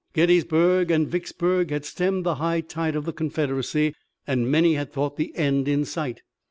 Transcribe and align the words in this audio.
Gettysburg 0.13 0.89
and 0.89 1.07
Vicksburg 1.07 1.69
had 1.69 1.85
stemmed 1.85 2.23
the 2.23 2.33
high 2.41 2.61
tide 2.61 2.95
of 2.95 3.05
the 3.05 3.13
Confederacy, 3.13 3.93
and 4.25 4.49
many 4.49 4.73
had 4.73 4.91
thought 4.91 5.15
the 5.15 5.31
end 5.35 5.67
in 5.67 5.85
sight. 5.85 6.23